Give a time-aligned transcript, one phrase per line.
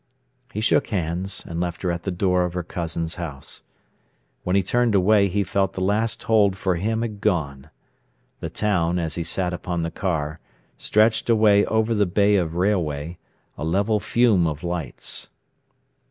[0.51, 3.61] He shook hands and left her at the door of her cousin's house.
[4.43, 7.69] When he turned away he felt the last hold for him had gone.
[8.39, 10.39] The town, as he sat upon the car,
[10.75, 13.19] stretched away over the bay of railway,
[13.59, 15.29] a level fume of lights.